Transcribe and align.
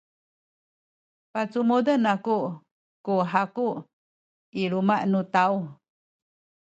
pacumuden 1.31 2.03
aku 2.13 2.39
ku 3.05 3.15
haku 3.31 3.69
i 4.61 4.63
luma’ 4.71 4.95
nu 5.11 5.19
taw. 5.33 5.53